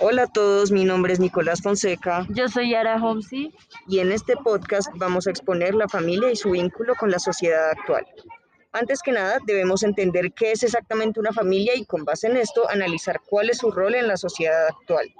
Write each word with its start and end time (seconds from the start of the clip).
Hola 0.00 0.22
a 0.22 0.26
todos, 0.28 0.70
mi 0.70 0.84
nombre 0.84 1.12
es 1.12 1.18
Nicolás 1.18 1.60
Fonseca 1.60 2.24
Yo 2.28 2.46
soy 2.46 2.70
Yara 2.70 3.02
Homsi. 3.02 3.52
y 3.88 3.98
en 3.98 4.12
este 4.12 4.36
podcast 4.36 4.88
vamos 4.94 5.26
a 5.26 5.30
exponer 5.30 5.74
la 5.74 5.88
familia 5.88 6.30
y 6.30 6.36
su 6.36 6.52
vínculo 6.52 6.94
con 6.94 7.10
la 7.10 7.18
sociedad 7.18 7.70
actual. 7.70 8.06
Antes 8.70 9.02
que 9.02 9.10
nada, 9.10 9.38
debemos 9.44 9.82
entender 9.82 10.32
qué 10.34 10.52
es 10.52 10.62
exactamente 10.62 11.18
una 11.18 11.32
familia 11.32 11.74
y 11.74 11.84
con 11.84 12.04
base 12.04 12.28
en 12.28 12.36
esto 12.36 12.70
analizar 12.70 13.20
cuál 13.28 13.50
es 13.50 13.58
su 13.58 13.72
rol 13.72 13.96
en 13.96 14.06
la 14.06 14.16
sociedad 14.16 14.68
actual. 14.68 15.12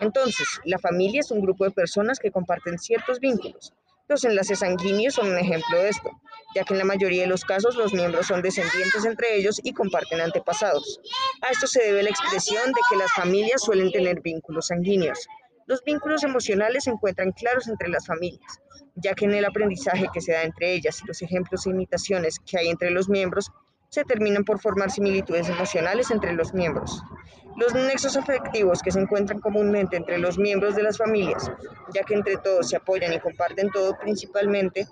Entonces, 0.00 0.48
la 0.64 0.80
familia 0.80 1.20
es 1.20 1.30
un 1.30 1.40
grupo 1.40 1.64
de 1.64 1.70
personas 1.70 2.18
que 2.18 2.32
comparten 2.32 2.78
ciertos 2.80 3.20
vínculos. 3.20 3.72
Los 4.06 4.22
enlaces 4.24 4.58
sanguíneos 4.58 5.14
son 5.14 5.28
un 5.30 5.38
ejemplo 5.38 5.78
de 5.78 5.88
esto, 5.88 6.10
ya 6.54 6.62
que 6.64 6.74
en 6.74 6.78
la 6.78 6.84
mayoría 6.84 7.22
de 7.22 7.28
los 7.28 7.42
casos 7.42 7.74
los 7.74 7.94
miembros 7.94 8.26
son 8.26 8.42
descendientes 8.42 9.02
entre 9.06 9.34
ellos 9.34 9.58
y 9.62 9.72
comparten 9.72 10.20
antepasados. 10.20 11.00
A 11.40 11.48
esto 11.48 11.66
se 11.66 11.82
debe 11.82 12.02
la 12.02 12.10
expresión 12.10 12.66
de 12.66 12.80
que 12.90 12.96
las 12.96 13.10
familias 13.14 13.62
suelen 13.62 13.90
tener 13.90 14.20
vínculos 14.20 14.66
sanguíneos. 14.66 15.26
Los 15.66 15.82
vínculos 15.84 16.22
emocionales 16.22 16.84
se 16.84 16.90
encuentran 16.90 17.32
claros 17.32 17.66
entre 17.66 17.88
las 17.88 18.06
familias, 18.06 18.60
ya 18.94 19.14
que 19.14 19.24
en 19.24 19.32
el 19.32 19.46
aprendizaje 19.46 20.08
que 20.12 20.20
se 20.20 20.32
da 20.32 20.42
entre 20.42 20.74
ellas 20.74 21.00
y 21.02 21.06
los 21.06 21.22
ejemplos 21.22 21.66
e 21.66 21.70
imitaciones 21.70 22.38
que 22.44 22.58
hay 22.58 22.68
entre 22.68 22.90
los 22.90 23.08
miembros, 23.08 23.50
se 23.94 24.04
terminan 24.04 24.44
por 24.44 24.60
formar 24.60 24.90
similitudes 24.90 25.48
emocionales 25.48 26.10
entre 26.10 26.32
los 26.32 26.52
miembros. 26.52 27.00
Los 27.56 27.72
nexos 27.74 28.16
afectivos 28.16 28.82
que 28.82 28.90
se 28.90 28.98
encuentran 28.98 29.38
comúnmente 29.38 29.96
entre 29.96 30.18
los 30.18 30.36
miembros 30.36 30.74
de 30.74 30.82
las 30.82 30.98
familias, 30.98 31.48
ya 31.94 32.02
que 32.02 32.14
entre 32.14 32.36
todos 32.38 32.68
se 32.68 32.74
apoyan 32.74 33.12
y 33.12 33.20
comparten 33.20 33.70
todo, 33.70 33.96
principalmente 33.96 34.88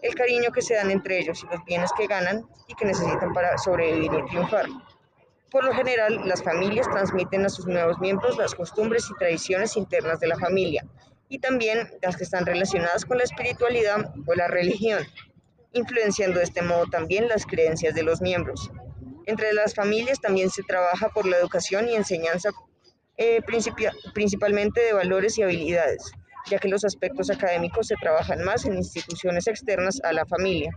el 0.00 0.14
cariño 0.14 0.50
que 0.50 0.62
se 0.62 0.76
dan 0.76 0.90
entre 0.90 1.18
ellos 1.18 1.44
y 1.44 1.54
los 1.54 1.62
bienes 1.66 1.90
que 1.92 2.06
ganan 2.06 2.46
y 2.68 2.74
que 2.74 2.86
necesitan 2.86 3.34
para 3.34 3.58
sobrevivir 3.58 4.12
y 4.14 4.30
triunfar. 4.30 4.64
Por 5.50 5.64
lo 5.64 5.74
general, 5.74 6.18
las 6.24 6.42
familias 6.42 6.88
transmiten 6.88 7.44
a 7.44 7.50
sus 7.50 7.66
nuevos 7.66 7.98
miembros 7.98 8.38
las 8.38 8.54
costumbres 8.54 9.10
y 9.10 9.18
tradiciones 9.18 9.76
internas 9.76 10.20
de 10.20 10.28
la 10.28 10.38
familia 10.38 10.86
y 11.28 11.38
también 11.38 11.90
las 12.00 12.16
que 12.16 12.24
están 12.24 12.46
relacionadas 12.46 13.04
con 13.04 13.18
la 13.18 13.24
espiritualidad 13.24 14.14
o 14.26 14.34
la 14.34 14.48
religión, 14.48 15.04
influenciando 15.72 16.38
de 16.38 16.44
este 16.44 16.62
modo 16.62 16.86
también 16.86 17.28
las 17.28 17.46
creencias 17.46 17.94
de 17.94 18.02
los 18.02 18.20
miembros. 18.20 18.70
Entre 19.26 19.52
las 19.52 19.74
familias 19.74 20.20
también 20.20 20.50
se 20.50 20.62
trabaja 20.62 21.10
por 21.10 21.26
la 21.26 21.36
educación 21.36 21.88
y 21.88 21.94
enseñanza 21.94 22.50
eh, 23.16 23.42
principalmente 24.14 24.80
de 24.80 24.92
valores 24.92 25.36
y 25.38 25.42
habilidades, 25.42 26.12
ya 26.48 26.58
que 26.58 26.68
los 26.68 26.84
aspectos 26.84 27.30
académicos 27.30 27.88
se 27.88 27.96
trabajan 28.00 28.44
más 28.44 28.64
en 28.64 28.74
instituciones 28.74 29.46
externas 29.46 30.00
a 30.04 30.12
la 30.12 30.24
familia. 30.24 30.70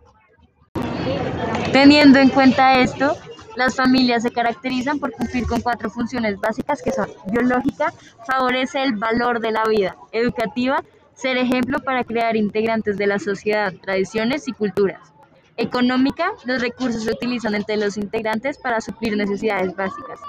Teniendo 1.71 2.19
en 2.19 2.29
cuenta 2.29 2.79
esto, 2.79 3.15
las 3.55 3.75
familias 3.75 4.23
se 4.23 4.31
caracterizan 4.31 4.99
por 4.99 5.11
cumplir 5.11 5.45
con 5.45 5.61
cuatro 5.61 5.89
funciones 5.89 6.39
básicas 6.39 6.81
que 6.81 6.91
son 6.91 7.07
biológica, 7.27 7.93
favorece 8.25 8.83
el 8.83 8.95
valor 8.95 9.39
de 9.39 9.51
la 9.51 9.63
vida, 9.65 9.95
educativa, 10.11 10.83
ser 11.21 11.37
ejemplo 11.37 11.79
para 11.79 12.03
crear 12.03 12.35
integrantes 12.35 12.97
de 12.97 13.05
la 13.05 13.19
sociedad, 13.19 13.73
tradiciones 13.81 14.47
y 14.47 14.53
culturas. 14.53 15.13
Económica, 15.55 16.31
los 16.45 16.61
recursos 16.61 17.03
se 17.03 17.11
utilizan 17.11 17.53
entre 17.53 17.77
los 17.77 17.95
integrantes 17.97 18.57
para 18.57 18.81
suplir 18.81 19.15
necesidades 19.15 19.75
básicas. 19.75 20.19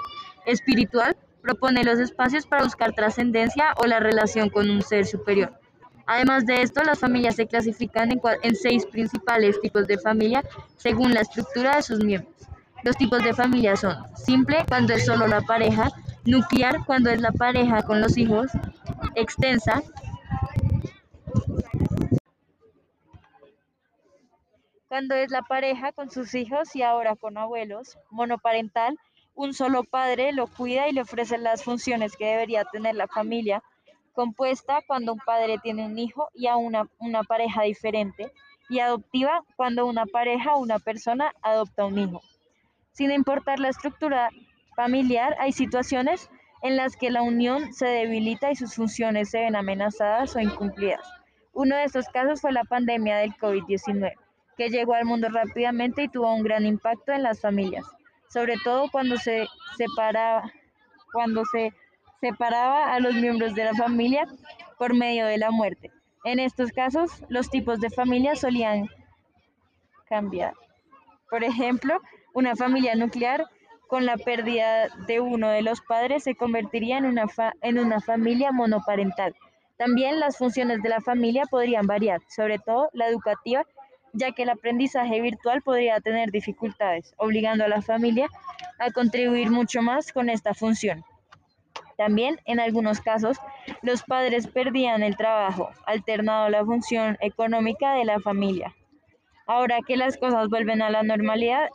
Espiritual, 0.45 1.17
propone 1.41 1.83
los 1.83 1.99
espacios 1.99 2.45
para 2.45 2.63
buscar 2.63 2.93
trascendencia 2.93 3.73
o 3.77 3.87
la 3.87 3.99
relación 3.99 4.49
con 4.49 4.69
un 4.69 4.83
ser 4.83 5.07
superior. 5.07 5.51
Además 6.05 6.45
de 6.45 6.61
esto, 6.61 6.83
las 6.83 6.99
familias 6.99 7.37
se 7.37 7.47
clasifican 7.47 8.11
en, 8.11 8.21
en 8.43 8.55
seis 8.55 8.85
principales 8.85 9.59
tipos 9.61 9.87
de 9.87 9.97
familia 9.97 10.43
según 10.77 11.13
la 11.13 11.21
estructura 11.21 11.77
de 11.77 11.81
sus 11.81 12.03
miembros. 12.03 12.35
Los 12.83 12.97
tipos 12.97 13.23
de 13.23 13.33
familia 13.33 13.75
son 13.77 13.95
simple 14.15 14.63
cuando 14.67 14.93
es 14.93 15.05
solo 15.05 15.25
la 15.25 15.41
pareja, 15.41 15.91
nuclear 16.25 16.85
cuando 16.85 17.09
es 17.09 17.19
la 17.19 17.31
pareja 17.31 17.81
con 17.81 17.99
los 17.99 18.17
hijos, 18.17 18.47
extensa 19.15 19.81
cuando 24.93 25.15
es 25.15 25.31
la 25.31 25.41
pareja 25.41 25.91
con 25.91 26.11
sus 26.11 26.35
hijos 26.35 26.75
y 26.75 26.83
ahora 26.83 27.15
con 27.15 27.35
abuelos, 27.39 27.97
monoparental, 28.11 28.95
un 29.33 29.55
solo 29.55 29.83
padre 29.83 30.33
lo 30.33 30.45
cuida 30.45 30.87
y 30.87 30.91
le 30.91 31.01
ofrece 31.01 31.39
las 31.39 31.63
funciones 31.63 32.15
que 32.15 32.27
debería 32.27 32.63
tener 32.65 32.93
la 32.93 33.07
familia, 33.07 33.63
compuesta 34.13 34.81
cuando 34.85 35.13
un 35.13 35.19
padre 35.25 35.57
tiene 35.63 35.87
un 35.87 35.97
hijo 35.97 36.29
y 36.35 36.45
a 36.45 36.57
una, 36.57 36.87
una 36.99 37.23
pareja 37.23 37.63
diferente, 37.63 38.31
y 38.69 38.81
adoptiva 38.81 39.43
cuando 39.55 39.87
una 39.87 40.05
pareja 40.05 40.53
o 40.53 40.59
una 40.59 40.77
persona 40.77 41.33
adopta 41.41 41.85
un 41.85 41.97
hijo. 41.97 42.21
Sin 42.91 43.09
importar 43.09 43.57
la 43.57 43.69
estructura 43.69 44.29
familiar, 44.75 45.35
hay 45.39 45.53
situaciones 45.53 46.29
en 46.61 46.77
las 46.77 46.95
que 46.95 47.09
la 47.09 47.23
unión 47.23 47.73
se 47.73 47.87
debilita 47.87 48.51
y 48.51 48.55
sus 48.55 48.75
funciones 48.75 49.31
se 49.31 49.39
ven 49.39 49.55
amenazadas 49.55 50.35
o 50.35 50.39
incumplidas. 50.39 51.01
Uno 51.51 51.77
de 51.77 51.85
estos 51.85 52.05
casos 52.09 52.41
fue 52.41 52.51
la 52.51 52.63
pandemia 52.63 53.17
del 53.17 53.33
COVID-19, 53.37 54.13
que 54.57 54.69
llegó 54.69 54.93
al 54.93 55.05
mundo 55.05 55.29
rápidamente 55.29 56.03
y 56.03 56.09
tuvo 56.09 56.33
un 56.33 56.43
gran 56.43 56.65
impacto 56.65 57.11
en 57.11 57.23
las 57.23 57.41
familias, 57.41 57.85
sobre 58.29 58.55
todo 58.63 58.89
cuando 58.91 59.17
se 59.17 59.47
separa, 59.77 60.43
cuando 61.11 61.43
se 61.45 61.73
separaba 62.21 62.93
a 62.93 62.99
los 62.99 63.15
miembros 63.15 63.53
de 63.53 63.65
la 63.65 63.73
familia 63.73 64.25
por 64.77 64.95
medio 64.95 65.25
de 65.25 65.37
la 65.37 65.51
muerte. 65.51 65.91
En 66.23 66.39
estos 66.39 66.71
casos, 66.71 67.11
los 67.27 67.49
tipos 67.49 67.81
de 67.81 67.89
familia 67.89 68.35
solían 68.35 68.87
cambiar. 70.07 70.53
Por 71.29 71.43
ejemplo, 71.43 71.99
una 72.33 72.55
familia 72.55 72.95
nuclear 72.95 73.45
con 73.87 74.05
la 74.05 74.17
pérdida 74.17 74.87
de 75.07 75.19
uno 75.19 75.49
de 75.49 75.61
los 75.61 75.81
padres 75.81 76.23
se 76.23 76.35
convertiría 76.35 76.97
en 76.97 77.05
una, 77.05 77.25
en 77.61 77.77
una 77.77 77.99
familia 77.99 78.51
monoparental. 78.51 79.35
También 79.77 80.19
las 80.19 80.37
funciones 80.37 80.81
de 80.81 80.89
la 80.89 81.01
familia 81.01 81.43
podrían 81.49 81.87
variar, 81.87 82.21
sobre 82.29 82.57
todo 82.59 82.89
la 82.93 83.07
educativa, 83.07 83.65
ya 84.13 84.31
que 84.31 84.43
el 84.43 84.49
aprendizaje 84.49 85.19
virtual 85.21 85.61
podría 85.61 85.99
tener 85.99 86.31
dificultades, 86.31 87.13
obligando 87.17 87.65
a 87.65 87.67
la 87.67 87.81
familia 87.81 88.27
a 88.79 88.91
contribuir 88.91 89.49
mucho 89.51 89.81
más 89.81 90.11
con 90.11 90.29
esta 90.29 90.53
función. 90.53 91.03
También, 91.97 92.39
en 92.45 92.59
algunos 92.59 93.01
casos, 93.01 93.37
los 93.81 94.03
padres 94.03 94.47
perdían 94.47 95.03
el 95.03 95.15
trabajo, 95.17 95.69
alternado 95.85 96.49
la 96.49 96.65
función 96.65 97.17
económica 97.21 97.93
de 97.93 98.05
la 98.05 98.19
familia. 98.19 98.73
Ahora 99.45 99.79
que 99.85 99.97
las 99.97 100.17
cosas 100.17 100.49
vuelven 100.49 100.81
a 100.81 100.89
la 100.89 101.03
normalidad, 101.03 101.67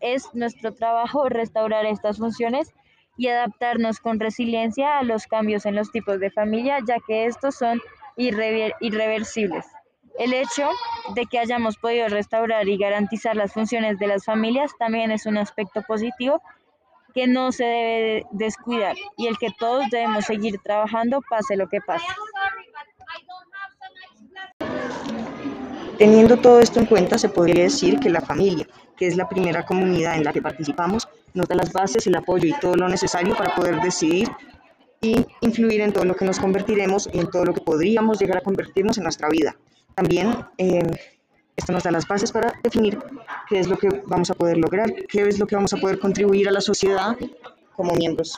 es 0.00 0.34
nuestro 0.34 0.72
trabajo 0.74 1.28
restaurar 1.28 1.86
estas 1.86 2.18
funciones 2.18 2.72
y 3.16 3.28
adaptarnos 3.28 4.00
con 4.00 4.20
resiliencia 4.20 4.98
a 4.98 5.02
los 5.02 5.26
cambios 5.26 5.66
en 5.66 5.74
los 5.74 5.90
tipos 5.90 6.20
de 6.20 6.30
familia, 6.30 6.78
ya 6.86 6.96
que 7.06 7.26
estos 7.26 7.56
son 7.56 7.80
irrever- 8.16 8.74
irreversibles. 8.80 9.66
El 10.18 10.32
hecho 10.32 10.70
de 11.14 11.26
que 11.26 11.38
hayamos 11.38 11.76
podido 11.76 12.08
restaurar 12.08 12.68
y 12.68 12.78
garantizar 12.78 13.36
las 13.36 13.52
funciones 13.52 13.98
de 13.98 14.06
las 14.06 14.24
familias 14.24 14.72
también 14.78 15.10
es 15.10 15.26
un 15.26 15.36
aspecto 15.36 15.82
positivo 15.82 16.40
que 17.14 17.26
no 17.26 17.52
se 17.52 17.64
debe 17.64 18.02
de- 18.02 18.26
descuidar 18.32 18.96
y 19.16 19.26
el 19.26 19.38
que 19.38 19.48
todos 19.58 19.88
debemos 19.90 20.24
seguir 20.24 20.58
trabajando 20.62 21.20
pase 21.28 21.56
lo 21.56 21.68
que 21.68 21.80
pase. 21.80 22.06
Teniendo 25.98 26.36
todo 26.36 26.58
esto 26.58 26.80
en 26.80 26.86
cuenta, 26.86 27.18
se 27.18 27.28
podría 27.28 27.62
decir 27.64 28.00
que 28.00 28.10
la 28.10 28.20
familia, 28.20 28.66
que 28.96 29.06
es 29.06 29.16
la 29.16 29.28
primera 29.28 29.64
comunidad 29.64 30.16
en 30.16 30.24
la 30.24 30.32
que 30.32 30.42
participamos, 30.42 31.08
nos 31.34 31.46
da 31.46 31.54
las 31.54 31.72
bases, 31.72 32.06
el 32.08 32.16
apoyo 32.16 32.48
y 32.48 32.58
todo 32.60 32.74
lo 32.74 32.88
necesario 32.88 33.36
para 33.36 33.54
poder 33.54 33.80
decidir 33.80 34.28
y 35.00 35.24
influir 35.40 35.82
en 35.82 35.92
todo 35.92 36.04
lo 36.04 36.16
que 36.16 36.24
nos 36.24 36.40
convertiremos 36.40 37.08
y 37.12 37.20
en 37.20 37.30
todo 37.30 37.44
lo 37.44 37.54
que 37.54 37.60
podríamos 37.60 38.18
llegar 38.18 38.38
a 38.38 38.40
convertirnos 38.40 38.96
en 38.98 39.04
nuestra 39.04 39.28
vida. 39.28 39.54
También 39.94 40.34
eh, 40.58 40.82
esto 41.56 41.72
nos 41.72 41.84
da 41.84 41.90
las 41.90 42.06
bases 42.06 42.32
para 42.32 42.52
definir 42.62 42.98
qué 43.48 43.60
es 43.60 43.68
lo 43.68 43.76
que 43.76 43.88
vamos 44.06 44.30
a 44.30 44.34
poder 44.34 44.58
lograr, 44.58 44.92
qué 45.08 45.28
es 45.28 45.38
lo 45.38 45.46
que 45.46 45.54
vamos 45.54 45.72
a 45.72 45.76
poder 45.76 45.98
contribuir 45.98 46.48
a 46.48 46.52
la 46.52 46.60
sociedad 46.60 47.16
como 47.76 47.94
miembros. 47.94 48.32